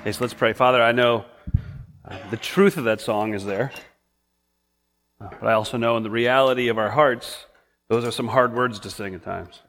[0.00, 0.54] Okay, so let's pray.
[0.54, 1.26] Father, I know
[2.08, 3.70] uh, the truth of that song is there,
[5.20, 7.44] uh, but I also know in the reality of our hearts,
[7.88, 9.60] those are some hard words to sing at times.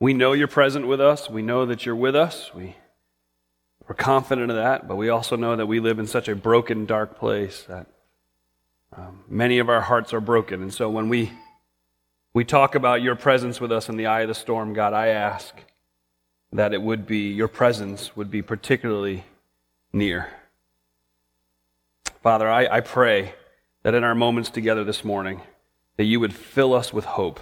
[0.00, 1.28] We know you're present with us.
[1.28, 2.54] We know that you're with us.
[2.54, 2.74] We,
[3.86, 6.86] we're confident of that, but we also know that we live in such a broken,
[6.86, 7.88] dark place that
[8.96, 10.62] um, many of our hearts are broken.
[10.62, 11.32] And so when we,
[12.32, 15.08] we talk about your presence with us in the eye of the storm, God, I
[15.08, 15.54] ask
[16.52, 19.24] that it would be, your presence would be particularly
[19.92, 20.28] near.
[22.22, 23.34] Father, I, I pray
[23.82, 25.40] that in our moments together this morning,
[25.96, 27.40] that you would fill us with hope.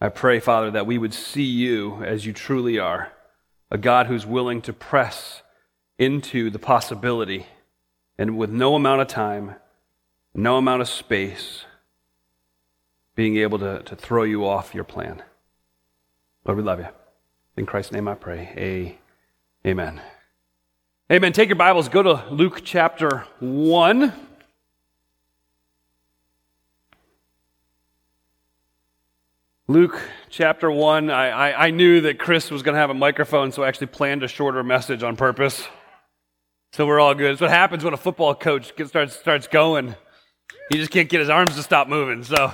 [0.00, 3.12] I pray, Father, that we would see you as you truly are,
[3.70, 5.42] a God who's willing to press
[5.98, 7.46] into the possibility
[8.18, 9.56] and with no amount of time,
[10.34, 11.64] no amount of space,
[13.14, 15.22] being able to, to throw you off your plan.
[16.44, 16.88] Lord, we love you.
[17.56, 18.98] In Christ's name I pray.
[19.66, 20.02] Amen.
[21.10, 21.32] Amen.
[21.32, 24.12] Take your Bibles, go to Luke chapter 1.
[29.68, 29.98] Luke
[30.28, 31.08] chapter 1.
[31.08, 33.86] I, I, I knew that Chris was going to have a microphone, so I actually
[33.86, 35.66] planned a shorter message on purpose.
[36.72, 37.32] So we're all good.
[37.32, 39.94] It's what happens when a football coach gets, starts, starts going.
[40.70, 42.22] He just can't get his arms to stop moving.
[42.22, 42.52] So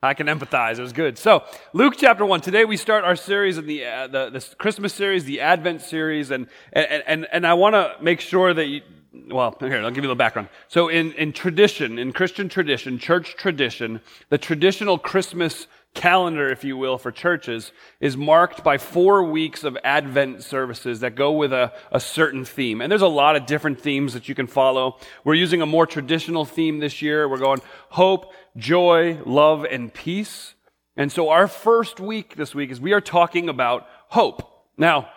[0.00, 0.78] I can empathize.
[0.78, 1.18] It was good.
[1.18, 2.40] So, Luke chapter 1.
[2.40, 6.30] Today we start our series in the, uh, the, the Christmas series, the Advent series,
[6.30, 8.82] and, and, and, and I want to make sure that you,
[9.26, 10.50] well, here, I'll give you a little background.
[10.68, 16.76] So, in, in tradition, in Christian tradition, church tradition, the traditional Christmas calendar, if you
[16.76, 21.72] will, for churches is marked by four weeks of Advent services that go with a,
[21.90, 22.80] a certain theme.
[22.80, 24.98] And there's a lot of different themes that you can follow.
[25.24, 27.28] We're using a more traditional theme this year.
[27.28, 30.54] We're going hope, joy, love, and peace.
[30.96, 34.66] And so our first week this week is we are talking about hope.
[34.76, 35.08] Now,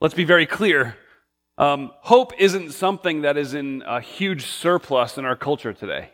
[0.00, 0.96] let's be very clear.
[1.58, 6.10] Um, hope isn't something that is in a huge surplus in our culture today.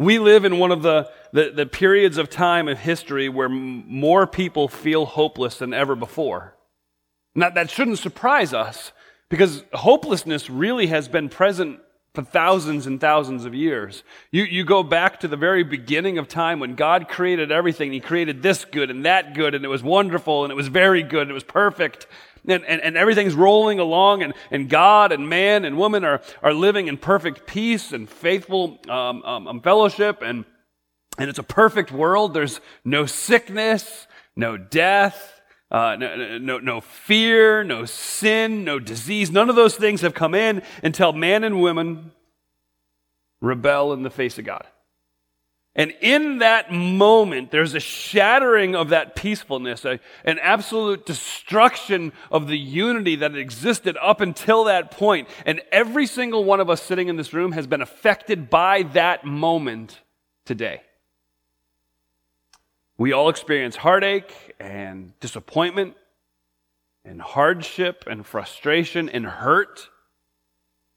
[0.00, 3.84] We live in one of the, the, the periods of time of history where m-
[3.86, 6.56] more people feel hopeless than ever before.
[7.34, 8.92] Now, that shouldn't surprise us
[9.28, 11.80] because hopelessness really has been present
[12.14, 14.02] for thousands and thousands of years.
[14.32, 17.92] You, you go back to the very beginning of time when God created everything.
[17.92, 21.02] He created this good and that good, and it was wonderful, and it was very
[21.02, 22.06] good, and it was perfect
[22.46, 26.54] and, and, and everything's rolling along, and, and God and man and woman are, are
[26.54, 30.44] living in perfect peace and faithful um, um, um, fellowship, and,
[31.18, 32.34] and it's a perfect world.
[32.34, 34.06] There's no sickness,
[34.36, 35.39] no death,
[35.70, 39.30] uh, no, no, no fear, no sin, no disease.
[39.30, 42.10] None of those things have come in until man and woman
[43.40, 44.66] rebel in the face of God.
[45.76, 52.48] And in that moment, there's a shattering of that peacefulness, a, an absolute destruction of
[52.48, 55.28] the unity that existed up until that point.
[55.46, 59.24] And every single one of us sitting in this room has been affected by that
[59.24, 60.00] moment
[60.44, 60.82] today.
[63.00, 65.94] We all experience heartache and disappointment
[67.02, 69.88] and hardship and frustration and hurt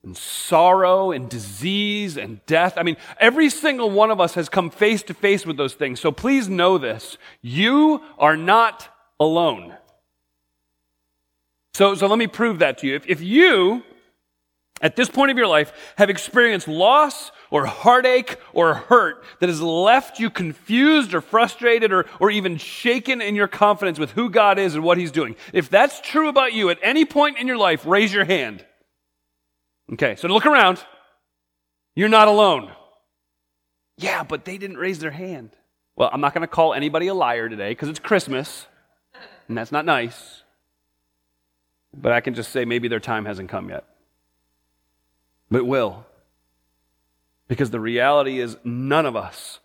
[0.04, 2.74] and sorrow and disease and death.
[2.76, 6.02] I mean, every single one of us has come face to face with those things.
[6.02, 7.18] So please know this.
[7.42, 9.74] You are not alone.
[11.74, 12.96] So, so let me prove that to you.
[12.98, 13.82] If, if you,
[14.84, 19.62] at this point of your life, have experienced loss or heartache or hurt that has
[19.62, 24.60] left you confused or frustrated or, or even shaken in your confidence with who God
[24.60, 27.58] is and what He's doing, if that's true about you at any point in your
[27.58, 28.66] life, raise your hand.
[29.94, 30.84] Okay, so look around.
[31.96, 32.72] You're not alone.
[33.98, 35.52] Yeah, but they didn't raise their hand.
[35.96, 38.66] Well, I'm not going to call anybody a liar today because it's Christmas,
[39.48, 40.42] and that's not nice.
[41.96, 43.86] But I can just say maybe their time hasn't come yet.
[45.54, 46.08] But will.
[47.48, 49.60] Because the reality is, none of us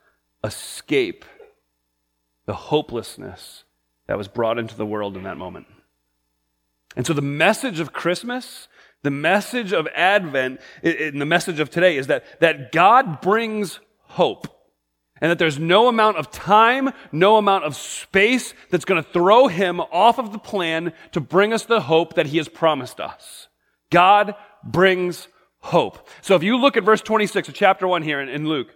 [0.44, 1.24] escape
[2.44, 3.64] the hopelessness
[4.06, 5.66] that was brought into the world in that moment.
[6.94, 8.68] And so the message of Christmas
[9.02, 14.48] the message of Advent and the message of today is that, that God brings hope.
[15.20, 19.46] And that there's no amount of time, no amount of space that's going to throw
[19.46, 23.46] him off of the plan to bring us the hope that he has promised us.
[23.90, 24.34] God
[24.64, 25.28] brings
[25.60, 26.08] hope.
[26.22, 28.68] So if you look at verse 26 of chapter 1 here in, in Luke,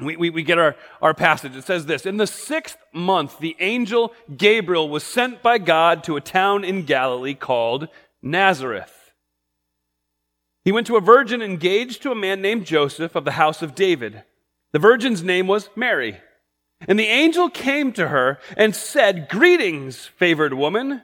[0.00, 1.54] we, we, we, get our, our passage.
[1.56, 6.16] It says this In the sixth month, the angel Gabriel was sent by God to
[6.16, 7.88] a town in Galilee called
[8.22, 9.00] Nazareth
[10.64, 13.74] he went to a virgin engaged to a man named Joseph of the house of
[13.74, 14.22] David.
[14.72, 16.20] The virgin's name was Mary.
[16.86, 21.02] And the angel came to her and said, Greetings, favored woman.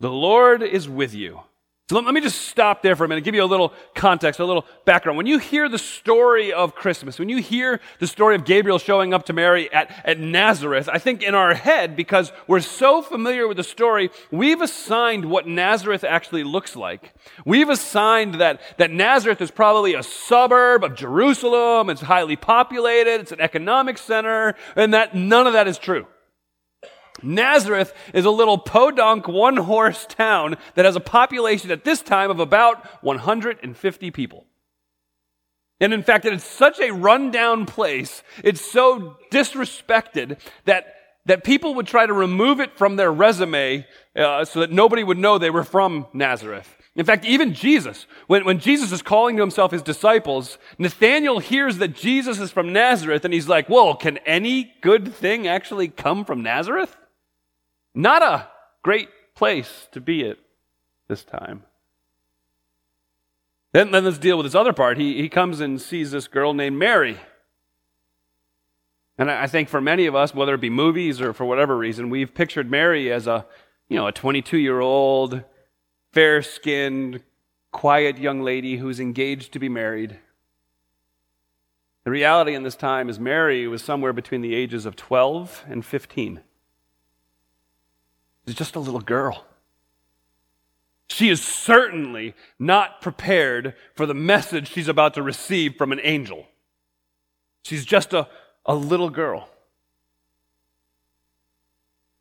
[0.00, 1.40] The Lord is with you.
[1.90, 4.44] So let, me just stop there for a minute, give you a little context, a
[4.46, 5.18] little background.
[5.18, 9.12] When you hear the story of Christmas, when you hear the story of Gabriel showing
[9.12, 13.46] up to Mary at, at Nazareth, I think in our head, because we're so familiar
[13.46, 17.12] with the story, we've assigned what Nazareth actually looks like.
[17.44, 23.32] We've assigned that, that Nazareth is probably a suburb of Jerusalem, it's highly populated, it's
[23.32, 26.06] an economic center, and that none of that is true.
[27.22, 32.30] Nazareth is a little podunk one horse town that has a population at this time
[32.30, 34.46] of about 150 people.
[35.80, 40.94] And in fact, it's such a rundown place, it's so disrespected that,
[41.26, 43.86] that people would try to remove it from their resume
[44.16, 46.76] uh, so that nobody would know they were from Nazareth.
[46.96, 51.78] In fact, even Jesus, when, when Jesus is calling to himself his disciples, Nathanael hears
[51.78, 56.24] that Jesus is from Nazareth and he's like, Whoa, can any good thing actually come
[56.24, 56.96] from Nazareth?
[57.94, 58.48] Not a
[58.82, 60.38] great place to be at
[61.08, 61.62] this time.
[63.72, 64.98] Then, then let's deal with this other part.
[64.98, 67.18] He, he comes and sees this girl named Mary.
[69.16, 72.10] And I think for many of us, whether it be movies or for whatever reason,
[72.10, 73.46] we've pictured Mary as a,
[73.88, 75.42] you know, a 22 year old,
[76.12, 77.22] fair skinned,
[77.70, 80.18] quiet young lady who's engaged to be married.
[82.04, 85.84] The reality in this time is Mary was somewhere between the ages of 12 and
[85.84, 86.40] 15
[88.46, 89.44] is just a little girl.
[91.08, 96.46] She is certainly not prepared for the message she's about to receive from an angel.
[97.62, 98.28] She's just a,
[98.66, 99.48] a little girl.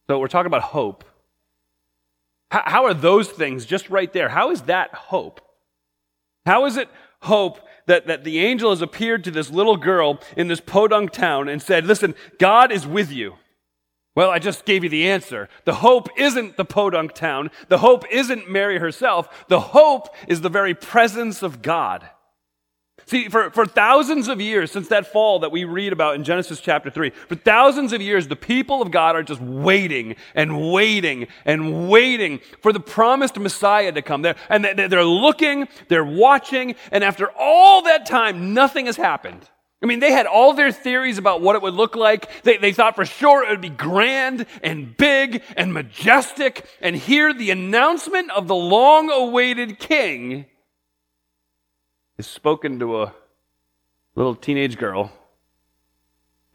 [0.07, 1.05] So we're talking about hope.
[2.51, 4.29] How, how are those things just right there?
[4.29, 5.41] How is that hope?
[6.45, 6.89] How is it
[7.21, 11.47] hope that, that the angel has appeared to this little girl in this podunk town
[11.47, 13.35] and said, Listen, God is with you.
[14.15, 15.49] Well, I just gave you the answer.
[15.65, 17.49] The hope isn't the podunk town.
[17.67, 19.45] The hope isn't Mary herself.
[19.47, 22.07] The hope is the very presence of God.
[23.05, 26.61] See, for, for thousands of years, since that fall that we read about in Genesis
[26.61, 31.27] chapter 3, for thousands of years, the people of God are just waiting and waiting
[31.43, 34.21] and waiting for the promised Messiah to come.
[34.21, 39.49] They're, and they're looking, they're watching, and after all that time, nothing has happened.
[39.83, 42.43] I mean, they had all their theories about what it would look like.
[42.43, 46.65] They, they thought for sure it would be grand and big and majestic.
[46.81, 50.45] And here the announcement of the long awaited king
[52.17, 53.13] is spoken to a
[54.15, 55.11] little teenage girl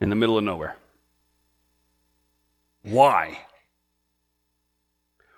[0.01, 0.77] in the middle of nowhere.
[2.83, 3.41] Why?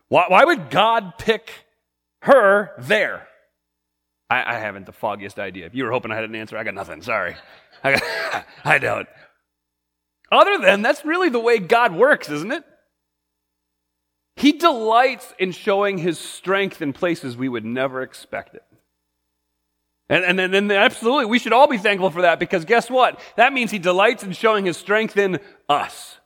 [0.06, 1.50] Why, why would God pick
[2.20, 3.26] her there?
[4.28, 5.66] I, I haven't the foggiest idea.
[5.66, 7.02] If you were hoping I had an answer, I got nothing.
[7.02, 7.34] Sorry.
[7.82, 9.09] I, I don't.
[10.32, 12.65] Other than that's really the way God works, isn't it?
[14.37, 18.62] He delights in showing his strength in places we would never expect it.
[20.09, 23.21] And, and, and, and absolutely, we should all be thankful for that because guess what?
[23.37, 26.19] That means he delights in showing his strength in us.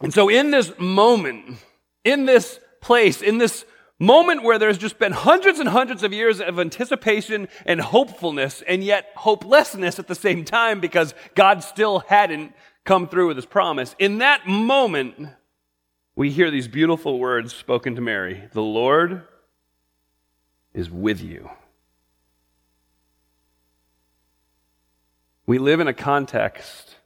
[0.00, 1.56] And so, in this moment,
[2.04, 3.64] in this place, in this
[4.04, 8.84] moment where there's just been hundreds and hundreds of years of anticipation and hopefulness and
[8.84, 12.52] yet hopelessness at the same time because God still hadn't
[12.84, 13.96] come through with his promise.
[13.98, 15.28] In that moment,
[16.14, 19.22] we hear these beautiful words spoken to Mary The Lord
[20.72, 21.50] is with you.
[25.46, 26.96] We live in a context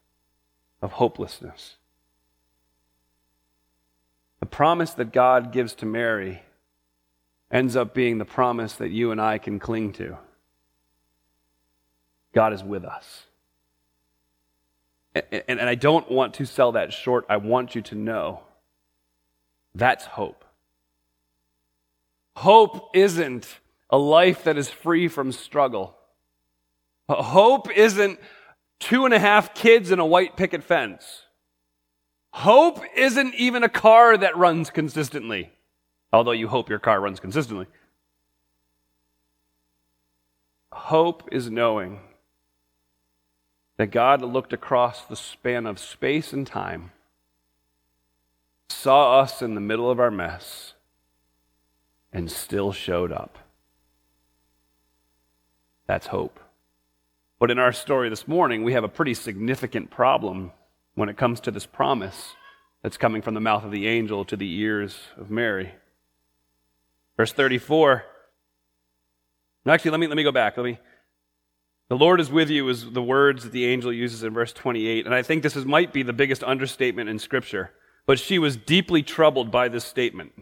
[0.81, 1.77] of hopelessness.
[4.41, 6.43] The promise that God gives to Mary
[7.51, 10.19] ends up being the promise that you and I can cling to.
[12.35, 13.25] God is with us.
[15.15, 17.25] And, and, I don't want to sell that short.
[17.29, 18.41] I want you to know
[19.75, 20.45] that's hope.
[22.37, 23.59] Hope isn't
[23.91, 25.97] a life that is free from struggle.
[27.09, 28.21] Hope isn't
[28.79, 31.23] two and a half kids in a white picket fence.
[32.33, 35.51] Hope isn't even a car that runs consistently
[36.13, 37.67] although you hope your car runs consistently.
[40.73, 42.01] Hope is knowing
[43.77, 46.93] that God looked across the span of space and time,
[48.69, 50.75] saw us in the middle of our mess,
[52.13, 53.39] and still showed up.
[55.87, 56.41] That's hope.
[57.39, 60.53] But in our story this morning, we have a pretty significant problem
[60.95, 62.35] when it comes to this promise
[62.83, 65.73] that's coming from the mouth of the angel to the ears of Mary.
[67.19, 68.05] Verse 34.
[69.67, 70.57] No, actually, let me, let me go back.
[70.57, 70.79] Let me.
[71.91, 75.05] The Lord is with you is the words that the angel uses in verse 28.
[75.05, 77.73] And I think this is, might be the biggest understatement in Scripture.
[78.07, 80.33] But she was deeply troubled by this statement.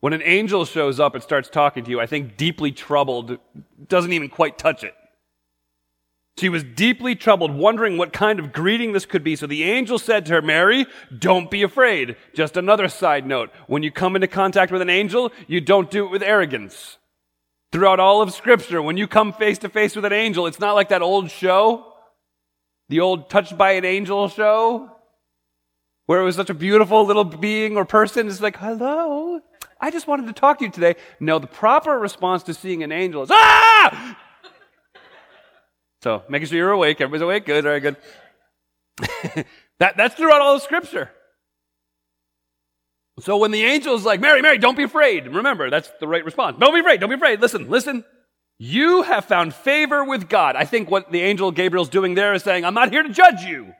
[0.00, 3.38] When an angel shows up and starts talking to you, I think deeply troubled
[3.88, 4.94] doesn't even quite touch it.
[6.36, 9.36] She was deeply troubled, wondering what kind of greeting this could be.
[9.36, 10.86] So the angel said to her, Mary,
[11.16, 12.16] don't be afraid.
[12.34, 13.50] Just another side note.
[13.68, 16.98] When you come into contact with an angel, you don't do it with arrogance.
[17.70, 20.74] Throughout all of scripture, when you come face to face with an angel, it's not
[20.74, 21.92] like that old show,
[22.88, 24.90] the old touched by an angel show,
[26.06, 28.26] where it was such a beautiful little being or person.
[28.26, 29.40] It's like, hello,
[29.80, 30.96] I just wanted to talk to you today.
[31.20, 34.18] No, the proper response to seeing an angel is, ah!
[36.04, 37.00] So making sure you're awake.
[37.00, 37.46] Everybody's awake.
[37.46, 37.64] Good.
[37.64, 37.96] All right, good.
[39.78, 41.10] that, that's throughout all the scripture.
[43.20, 45.26] So when the angel's like, Mary, Mary, don't be afraid.
[45.26, 46.58] Remember, that's the right response.
[46.60, 47.00] Don't be afraid.
[47.00, 47.40] Don't be afraid.
[47.40, 48.04] Listen, listen.
[48.58, 50.56] You have found favor with God.
[50.56, 53.40] I think what the angel Gabriel's doing there is saying, I'm not here to judge
[53.40, 53.72] you.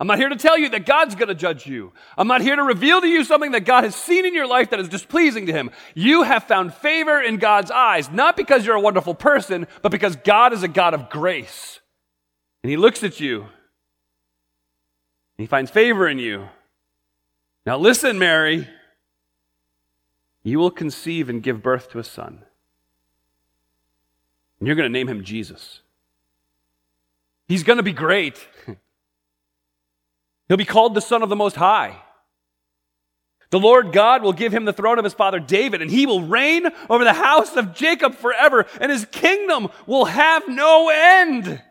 [0.00, 1.92] I'm not here to tell you that God's going to judge you.
[2.16, 4.70] I'm not here to reveal to you something that God has seen in your life
[4.70, 5.70] that is displeasing to Him.
[5.94, 10.16] You have found favor in God's eyes, not because you're a wonderful person, but because
[10.16, 11.80] God is a God of grace.
[12.62, 13.50] And He looks at you, and
[15.36, 16.48] He finds favor in you.
[17.66, 18.66] Now listen, Mary.
[20.42, 22.42] You will conceive and give birth to a son.
[24.58, 25.80] And you're going to name him Jesus.
[27.46, 28.46] He's going to be great.
[30.50, 31.96] He'll be called the Son of the Most High.
[33.50, 36.24] The Lord God will give him the throne of his father David, and he will
[36.24, 41.62] reign over the house of Jacob forever, and his kingdom will have no end.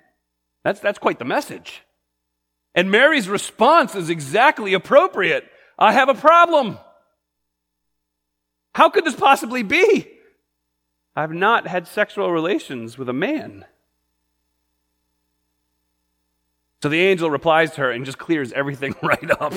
[0.64, 1.82] That's, that's quite the message.
[2.74, 5.44] And Mary's response is exactly appropriate.
[5.78, 6.80] I have a problem.
[8.76, 10.08] How could this possibly be?
[11.18, 13.66] I've not had sexual relations with a man.
[16.82, 19.54] So the angel replies to her and just clears everything right up.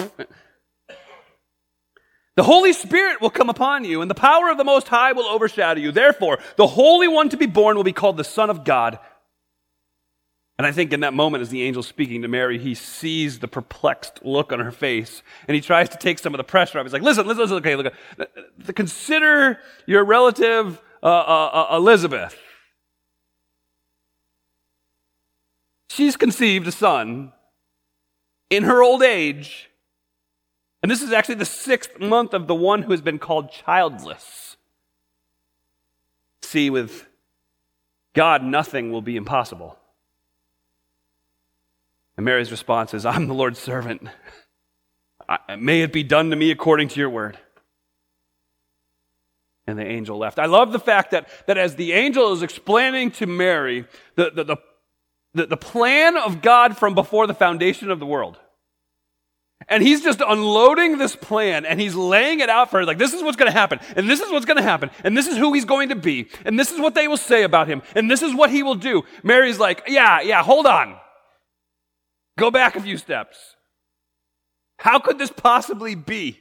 [2.37, 5.27] the Holy Spirit will come upon you, and the power of the Most High will
[5.27, 5.93] overshadow you.
[5.93, 8.99] Therefore, the Holy One to be born will be called the Son of God.
[10.59, 13.49] And I think in that moment, as the angel speaking to Mary, he sees the
[13.49, 16.85] perplexed look on her face, and he tries to take some of the pressure off.
[16.85, 17.57] He's like, "Listen, listen, listen.
[17.59, 17.95] Okay, look.
[18.75, 22.37] Consider your relative uh, uh, uh Elizabeth.
[25.93, 27.33] She's conceived a son
[28.51, 29.71] in her old age.
[30.83, 34.57] And this is actually the sixth month of the one who has been called childless.
[36.43, 37.07] See, with
[38.15, 39.79] God, nothing will be impossible.
[42.17, 44.09] And Mary's response is, I'm the Lord's servant.
[45.29, 47.39] I, may it be done to me according to your word.
[49.67, 50.41] And the angel left.
[50.41, 54.45] I love the fact that, that as the angel is explaining to Mary the, the,
[54.45, 54.57] the
[55.35, 58.39] the, the plan of God from before the foundation of the world.
[59.69, 63.13] And he's just unloading this plan and he's laying it out for her like, this
[63.13, 65.37] is what's going to happen, and this is what's going to happen, and this is
[65.37, 68.11] who he's going to be, and this is what they will say about him, and
[68.11, 69.03] this is what he will do.
[69.23, 70.97] Mary's like, yeah, yeah, hold on.
[72.39, 73.39] Go back a few steps.
[74.79, 76.41] How could this possibly be?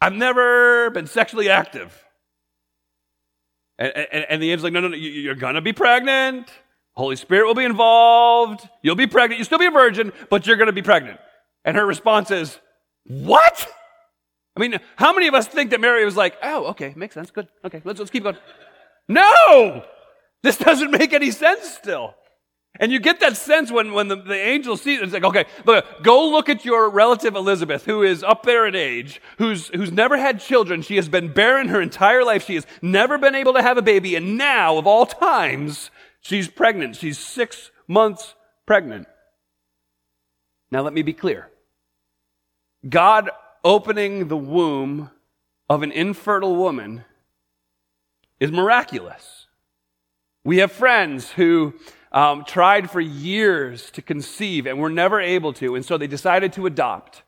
[0.00, 2.02] I've never been sexually active.
[3.78, 6.48] And, and, and the angel's like, no, no, no, you're going to be pregnant.
[6.96, 8.68] Holy Spirit will be involved.
[8.82, 9.38] You'll be pregnant.
[9.38, 11.18] You'll still be a virgin, but you're going to be pregnant.
[11.64, 12.58] And her response is,
[13.06, 13.68] What?
[14.56, 17.30] I mean, how many of us think that Mary was like, Oh, okay, makes sense.
[17.30, 17.48] Good.
[17.64, 18.36] Okay, let's, let's keep going.
[19.08, 19.84] No!
[20.42, 22.14] This doesn't make any sense still.
[22.80, 25.04] And you get that sense when, when the, the angel sees it.
[25.04, 28.74] It's like, okay, look, go look at your relative Elizabeth, who is up there in
[28.74, 30.82] age, who's, who's never had children.
[30.82, 32.44] She has been barren her entire life.
[32.44, 34.16] She has never been able to have a baby.
[34.16, 35.92] And now, of all times,
[36.24, 36.96] She's pregnant.
[36.96, 39.06] She's six months pregnant.
[40.70, 41.50] Now, let me be clear
[42.88, 43.30] God
[43.62, 45.10] opening the womb
[45.68, 47.04] of an infertile woman
[48.40, 49.46] is miraculous.
[50.44, 51.74] We have friends who
[52.10, 56.54] um, tried for years to conceive and were never able to, and so they decided
[56.54, 57.22] to adopt.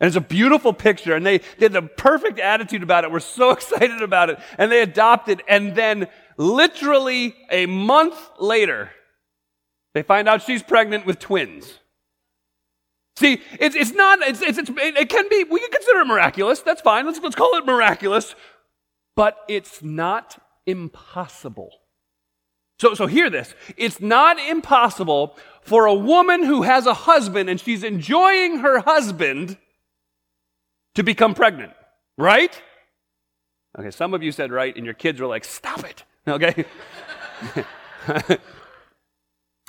[0.00, 3.10] And it's a beautiful picture, and they, they had the perfect attitude about it.
[3.10, 4.38] We're so excited about it.
[4.58, 8.90] And they adopted, and then literally a month later,
[9.94, 11.78] they find out she's pregnant with twins.
[13.16, 16.60] See, it's, it's not, it's, it's, it's, it can be, we can consider it miraculous.
[16.60, 17.06] That's fine.
[17.06, 18.34] Let's, let's call it miraculous.
[19.14, 21.70] But it's not impossible.
[22.80, 23.54] So, so hear this.
[23.76, 29.58] It's not impossible for a woman who has a husband and she's enjoying her husband
[30.96, 31.72] to become pregnant,
[32.18, 32.60] right?
[33.78, 36.04] Okay, some of you said right, and your kids were like, stop it.
[36.26, 36.64] Okay?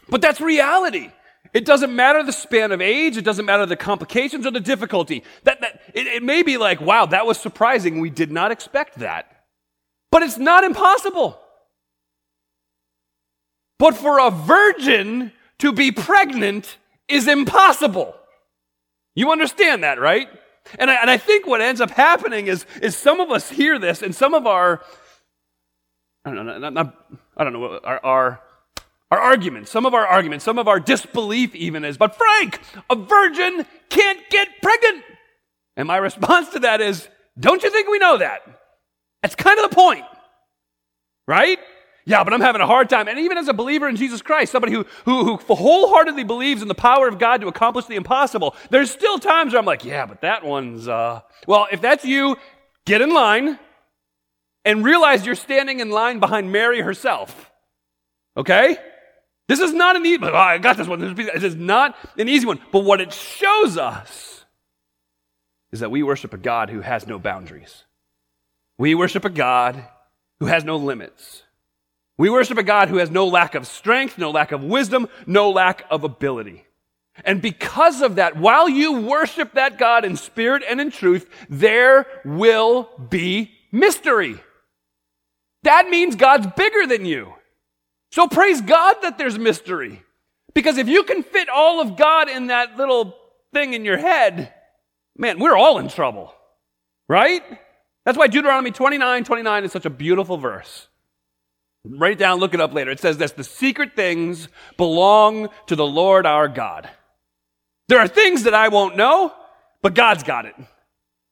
[0.10, 1.12] but that's reality.
[1.54, 3.18] It doesn't matter the span of age.
[3.18, 5.24] It doesn't matter the complications or the difficulty.
[5.44, 8.02] That, that, it, it may be like, wow, that was surprising.
[8.02, 9.46] We did not expect that.
[10.12, 11.40] But it's not impossible.
[13.80, 18.16] But for a virgin to be pregnant is impossible.
[19.16, 20.28] You understand that, right?
[20.80, 23.78] And I, and I think what ends up happening is, is some of us hear
[23.80, 24.82] this and some of our,
[26.26, 27.06] I don't know, not, not,
[27.38, 28.42] I don't know, our, our,
[29.12, 32.96] our arguments, some of our arguments, some of our disbelief even is, but Frank, a
[32.96, 35.04] virgin can't get pregnant.
[35.78, 37.08] And my response to that is,
[37.40, 38.42] don't you think we know that?
[39.22, 40.06] That's kind of the point,
[41.28, 41.60] right?
[42.08, 43.08] Yeah, but I'm having a hard time.
[43.08, 46.68] And even as a believer in Jesus Christ, somebody who, who, who wholeheartedly believes in
[46.68, 50.06] the power of God to accomplish the impossible, there's still times where I'm like, yeah,
[50.06, 52.38] but that one's, uh, well, if that's you,
[52.86, 53.60] get in line
[54.66, 57.52] and realize you're standing in line behind Mary herself.
[58.36, 58.78] Okay?
[59.48, 61.16] This is not an easy, oh, I got this one.
[61.16, 62.60] This is not an easy one.
[62.72, 64.44] But what it shows us
[65.72, 67.86] is that we worship a God who has no boundaries.
[68.78, 69.86] We worship a God
[70.40, 71.44] who has no limits.
[72.18, 75.52] We worship a God who has no lack of strength, no lack of wisdom, no
[75.52, 76.66] lack of ability.
[77.24, 82.08] And because of that, while you worship that God in spirit and in truth, there
[82.26, 84.40] will be mystery.
[85.66, 87.34] That means God's bigger than you.
[88.12, 90.04] So praise God that there's mystery.
[90.54, 93.16] Because if you can fit all of God in that little
[93.52, 94.54] thing in your head,
[95.18, 96.34] man, we're all in trouble.
[97.10, 97.44] Right?
[98.06, 100.88] That's why Deuteronomy 29 29 is such a beautiful verse.
[101.84, 102.92] Write it down, look it up later.
[102.92, 106.90] It says this the secret things belong to the Lord our God.
[107.88, 109.34] There are things that I won't know,
[109.82, 110.56] but God's got it.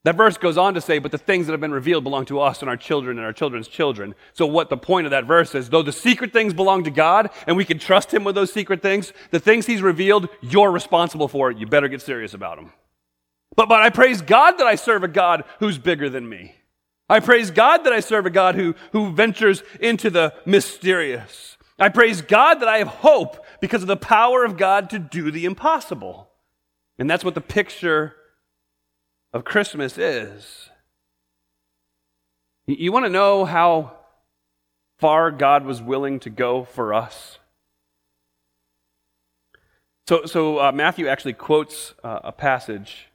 [0.03, 2.41] That verse goes on to say, but the things that have been revealed belong to
[2.41, 4.15] us and our children and our children's children.
[4.33, 7.29] So, what the point of that verse is, though the secret things belong to God
[7.47, 11.29] and we can trust Him with those secret things, the things He's revealed, you're responsible
[11.29, 11.51] for.
[11.51, 12.73] You better get serious about them.
[13.55, 16.55] But, but I praise God that I serve a God who's bigger than me.
[17.09, 21.57] I praise God that I serve a God who, who ventures into the mysterious.
[21.79, 25.31] I praise God that I have hope because of the power of God to do
[25.31, 26.29] the impossible.
[26.97, 28.15] And that's what the picture
[29.33, 30.69] of Christmas is.
[32.67, 33.97] You want to know how
[34.99, 37.39] far God was willing to go for us?
[40.07, 43.07] So, so uh, Matthew actually quotes uh, a passage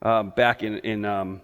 [0.00, 1.42] uh, back in, in um,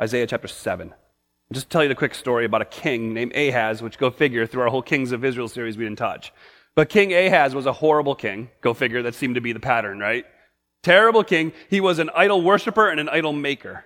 [0.00, 0.90] Isaiah chapter 7.
[0.90, 4.46] I'll just tell you the quick story about a king named Ahaz, which go figure
[4.46, 6.32] through our whole Kings of Israel series we didn't touch.
[6.74, 8.50] But King Ahaz was a horrible king.
[8.60, 10.24] Go figure, that seemed to be the pattern, right?
[10.82, 11.52] Terrible king.
[11.70, 13.84] He was an idol worshiper and an idol maker.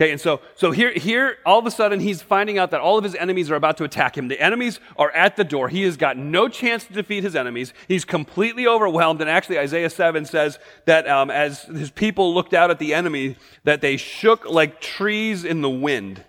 [0.00, 2.98] Okay, and so, so here, here, all of a sudden, he's finding out that all
[2.98, 4.26] of his enemies are about to attack him.
[4.26, 5.68] The enemies are at the door.
[5.68, 7.72] He has got no chance to defeat his enemies.
[7.86, 9.20] He's completely overwhelmed.
[9.20, 13.36] And actually, Isaiah 7 says that um, as his people looked out at the enemy,
[13.62, 16.24] that they shook like trees in the wind.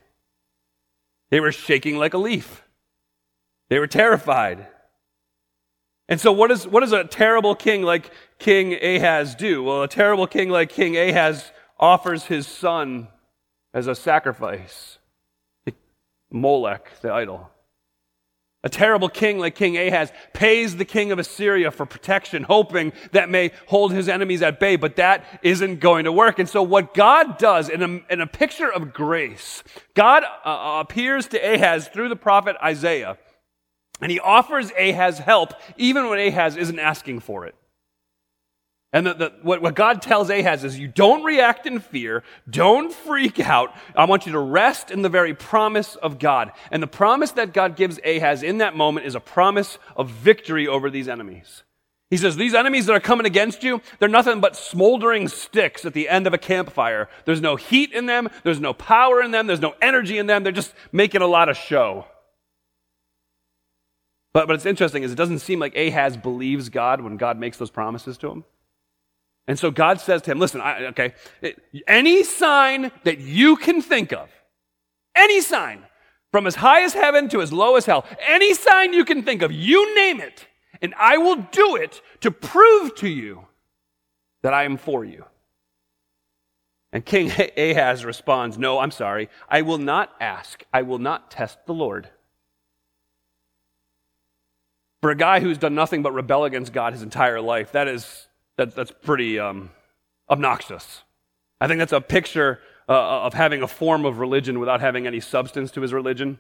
[1.32, 2.62] They were shaking like a leaf.
[3.70, 4.68] They were terrified.
[6.14, 9.64] And so, what, is, what does a terrible king like King Ahaz do?
[9.64, 13.08] Well, a terrible king like King Ahaz offers his son
[13.74, 15.00] as a sacrifice
[15.66, 15.74] to
[16.30, 17.50] Molech, the idol.
[18.64, 23.32] A terrible king like King Ahaz pays the king of Assyria for protection, hoping that
[23.32, 26.38] may hold his enemies at bay, but that isn't going to work.
[26.38, 29.64] And so what God does in a, in a picture of grace,
[29.96, 33.18] God uh, uh appears to Ahaz through the prophet Isaiah,
[34.04, 37.56] and he offers Ahaz help even when Ahaz isn't asking for it.
[38.92, 42.94] And the, the, what, what God tells Ahaz is you don't react in fear, don't
[42.94, 43.74] freak out.
[43.96, 46.52] I want you to rest in the very promise of God.
[46.70, 50.68] And the promise that God gives Ahaz in that moment is a promise of victory
[50.68, 51.64] over these enemies.
[52.10, 55.94] He says, These enemies that are coming against you, they're nothing but smoldering sticks at
[55.94, 57.08] the end of a campfire.
[57.24, 60.44] There's no heat in them, there's no power in them, there's no energy in them,
[60.44, 62.06] they're just making a lot of show.
[64.34, 67.58] But, but it's interesting is it doesn't seem like Ahaz believes God when God makes
[67.58, 68.44] those promises to him.
[69.48, 71.14] And so God says to him, listen, I, okay,
[71.88, 74.30] any sign that you can think of,
[75.16, 75.84] any sign,
[76.32, 79.42] from as high as heaven to as low as hell, any sign you can think
[79.42, 80.48] of, you name it,
[80.82, 83.46] and I will do it to prove to you
[84.42, 85.26] that I am for you.
[86.92, 89.30] And King Ahaz responds, No, I'm sorry.
[89.50, 90.64] I will not ask.
[90.72, 92.10] I will not test the Lord.
[95.04, 98.28] For a guy who's done nothing but rebel against God his entire life, that is
[98.56, 99.70] that, that's pretty um,
[100.30, 101.04] obnoxious.
[101.60, 105.20] I think that's a picture uh, of having a form of religion without having any
[105.20, 106.40] substance to his religion.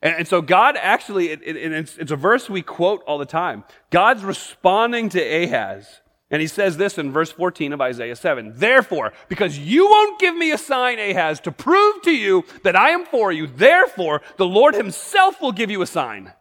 [0.00, 3.26] And, and so God actually, it, it, it's, it's a verse we quote all the
[3.26, 3.64] time.
[3.90, 6.00] God's responding to Ahaz.
[6.30, 8.52] And he says this in verse 14 of Isaiah 7.
[8.54, 12.90] Therefore, because you won't give me a sign, Ahaz, to prove to you that I
[12.90, 16.32] am for you, therefore the Lord himself will give you a sign.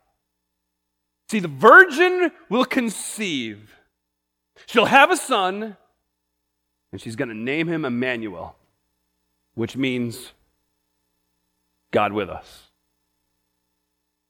[1.29, 3.75] See, the virgin will conceive.
[4.65, 5.75] She'll have a son,
[6.91, 8.55] and she's going to name him Emmanuel,
[9.55, 10.31] which means
[11.91, 12.63] God with us.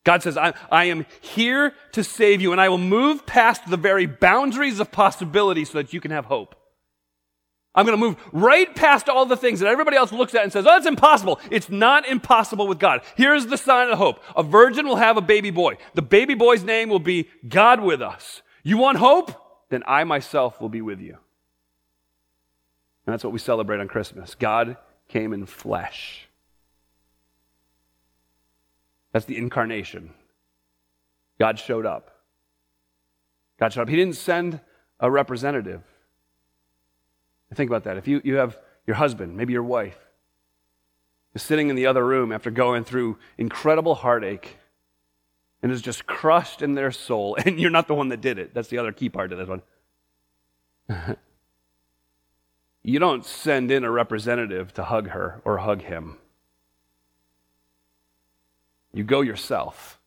[0.04, 3.76] God says, I, I, am here to save you, and I will move past the
[3.76, 6.56] very boundaries of possibility so that you can have hope.
[7.78, 10.52] I'm going to move right past all the things that everybody else looks at and
[10.52, 11.40] says, oh, that's impossible.
[11.52, 13.02] It's not impossible with God.
[13.16, 14.24] Here's the sign of hope.
[14.36, 15.78] A virgin will have a baby boy.
[15.94, 18.42] The baby boy's name will be God with us.
[18.63, 19.32] You want hope?
[19.70, 21.20] Then I myself will be with you.
[23.06, 24.34] And that's what we celebrate on Christmas.
[24.34, 26.28] God came in flesh.
[29.13, 30.16] That's the incarnation.
[31.40, 32.24] God showed up.
[33.60, 33.90] God showed up.
[33.90, 34.62] He didn't send
[35.00, 35.84] a representative.
[37.54, 37.98] Think about that.
[37.98, 39.98] If you, you have your husband, maybe your wife,
[41.34, 44.58] is sitting in the other room after going through incredible heartache
[45.62, 48.54] and is just crushed in their soul, and you're not the one that did it.
[48.54, 49.62] That's the other key part to this one.
[52.84, 56.18] you don't send in a representative to hug her or hug him.
[58.94, 60.00] You go yourself.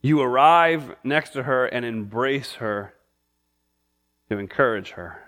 [0.00, 2.94] You arrive next to her and embrace her
[4.28, 5.22] to encourage her.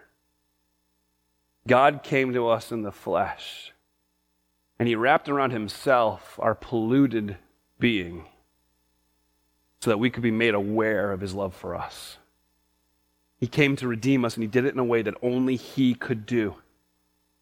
[1.67, 3.73] God came to us in the flesh,
[4.79, 7.37] and He wrapped around Himself our polluted
[7.79, 8.25] being
[9.81, 12.19] so that we could be made aware of His love for us.
[13.39, 15.95] He came to redeem us, and He did it in a way that only He
[15.95, 16.57] could do.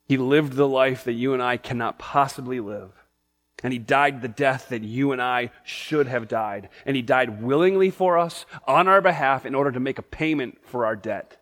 [0.05, 2.92] He lived the life that you and I cannot possibly live.
[3.62, 6.68] And he died the death that you and I should have died.
[6.87, 10.59] And he died willingly for us on our behalf in order to make a payment
[10.62, 11.38] for our debt.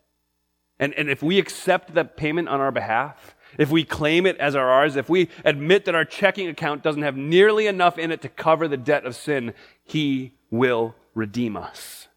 [0.78, 4.54] And, and if we accept that payment on our behalf, if we claim it as
[4.54, 8.20] our ours, if we admit that our checking account doesn't have nearly enough in it
[8.22, 12.08] to cover the debt of sin, he will redeem us.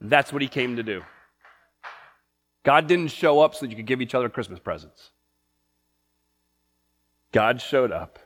[0.00, 1.02] That's what he came to do.
[2.62, 5.10] God didn't show up so that you could give each other Christmas presents.
[7.32, 8.18] God showed up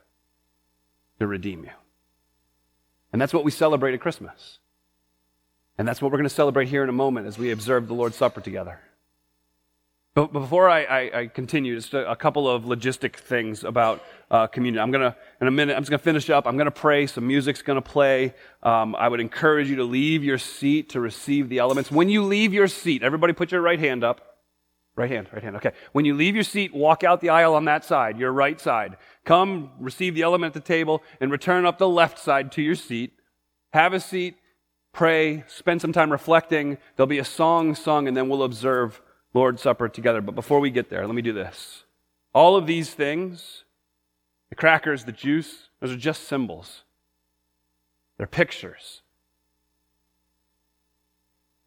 [1.18, 1.70] to redeem you.
[3.12, 4.58] And that's what we celebrate at Christmas.
[5.76, 7.94] And that's what we're going to celebrate here in a moment as we observe the
[7.94, 8.80] Lord's Supper together.
[10.18, 14.02] But before I, I, I continue, just a, a, couple of logistic things about
[14.32, 14.82] uh, communion.
[14.82, 16.44] I'm to, in a minute, I'm just to finish up.
[16.44, 17.06] I'm to pray.
[17.06, 18.34] Some music's to play.
[18.64, 21.92] Um, I would encourage you to leave your seat to receive the elements.
[21.92, 24.40] When you leave your seat, everybody put your right hand up.
[24.96, 25.54] Right hand, right hand.
[25.54, 25.70] Okay.
[25.92, 28.96] When you leave your seat, walk out the aisle on that side, your right side.
[29.24, 32.74] Come, receive the element at the table, and return up the left side to your
[32.74, 33.12] seat.
[33.72, 34.34] Have a seat,
[34.92, 36.76] pray, spend some time reflecting.
[36.96, 39.00] There'll be a song sung, and then we'll observe
[39.38, 40.20] Lord's Supper together.
[40.20, 41.84] But before we get there, let me do this.
[42.34, 43.64] All of these things,
[44.48, 46.82] the crackers, the juice, those are just symbols.
[48.16, 49.02] They're pictures.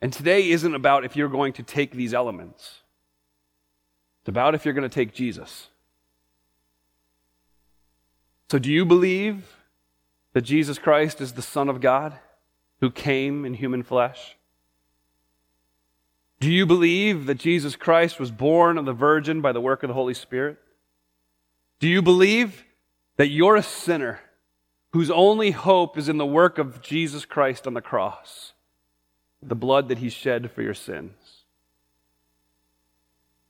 [0.01, 2.81] And today isn't about if you're going to take these elements.
[4.21, 5.69] It's about if you're going to take Jesus.
[8.49, 9.55] So, do you believe
[10.33, 12.19] that Jesus Christ is the Son of God
[12.81, 14.35] who came in human flesh?
[16.41, 19.89] Do you believe that Jesus Christ was born of the Virgin by the work of
[19.89, 20.57] the Holy Spirit?
[21.79, 22.65] Do you believe
[23.17, 24.19] that you're a sinner
[24.91, 28.53] whose only hope is in the work of Jesus Christ on the cross,
[29.39, 31.13] the blood that he shed for your sins?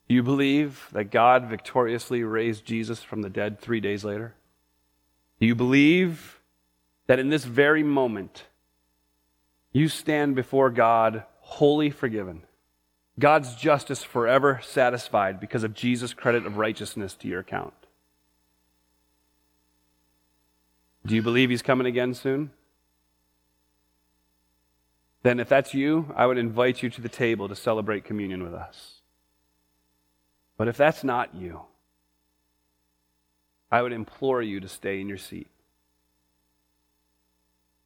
[0.09, 4.35] Do you believe that God victoriously raised Jesus from the dead three days later?
[5.39, 6.41] Do you believe
[7.07, 8.47] that in this very moment
[9.71, 12.41] you stand before God wholly forgiven?
[13.21, 17.73] God's justice forever satisfied because of Jesus' credit of righteousness to your account.
[21.05, 22.51] Do you believe he's coming again soon?
[25.23, 28.55] Then, if that's you, I would invite you to the table to celebrate communion with
[28.55, 29.01] us.
[30.57, 31.61] But if that's not you,
[33.71, 35.47] I would implore you to stay in your seat.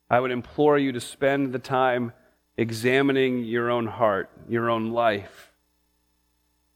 [0.09, 2.13] I would implore you to spend the time
[2.57, 5.51] examining your own heart, your own life,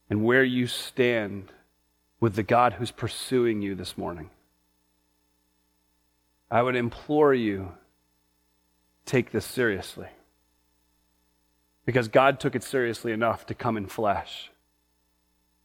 [0.10, 1.52] and where you stand
[2.20, 4.30] with the God who's pursuing you this morning.
[6.52, 7.74] I would implore you
[9.06, 10.08] take this seriously.
[11.86, 14.52] Because God took it seriously enough to come in flesh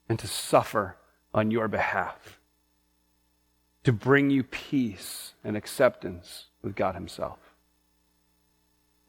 [0.08, 0.96] and to suffer
[1.34, 2.38] on your behalf.
[3.84, 7.43] to bring you peace and acceptance with God Himself.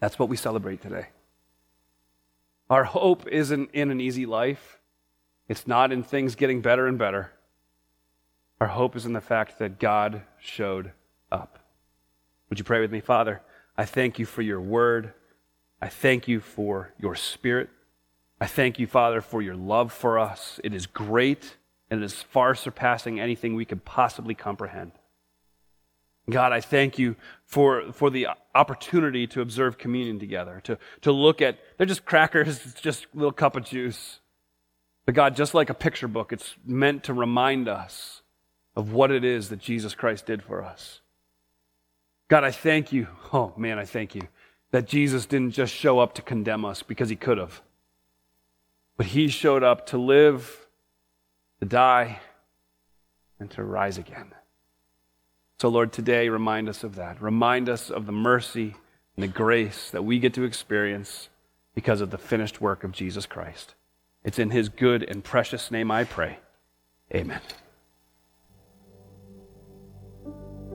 [0.05, 1.07] That's what we celebrate today.
[2.69, 4.77] Our hope isn't in an easy life,
[5.49, 7.31] it's not in things getting better and better.
[8.61, 10.91] Our hope is in the fact that God showed
[11.31, 11.57] up.
[12.49, 13.41] Would you pray with me, Father?
[13.75, 15.11] I thank you for your word.
[15.81, 17.71] I thank you for your spirit.
[18.39, 20.59] I thank you, Father, for your love for us.
[20.63, 21.57] It is great
[21.89, 24.91] and it is far surpassing anything we could possibly comprehend.
[26.29, 31.41] God, I thank you for, for the opportunity to observe communion together, to, to look
[31.41, 34.19] at, they're just crackers, it's just a little cup of juice.
[35.05, 38.23] But God, just like a picture book, it's meant to remind us
[38.75, 41.01] of what it is that Jesus Christ did for us.
[42.27, 43.07] God, I thank you.
[43.31, 44.23] Oh, man, I thank you
[44.71, 47.61] that Jesus didn't just show up to condemn us because he could have,
[48.97, 50.67] but he showed up to live,
[51.59, 52.19] to die,
[53.39, 54.33] and to rise again.
[55.59, 57.21] So, Lord, today remind us of that.
[57.21, 58.75] Remind us of the mercy
[59.15, 61.29] and the grace that we get to experience
[61.73, 63.75] because of the finished work of Jesus Christ.
[64.23, 66.39] It's in his good and precious name I pray.
[67.13, 67.41] Amen.